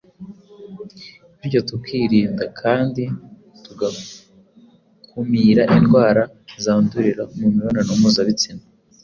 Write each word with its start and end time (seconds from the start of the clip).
bityo 1.39 1.59
tukirinda 1.69 2.45
kandi 2.61 3.03
tugakumira 3.63 5.63
indwara 5.77 6.23
zandurira 6.63 7.23
mu 7.29 7.35
mibonano 7.53 7.91
mpuzabitsina. 7.99 8.63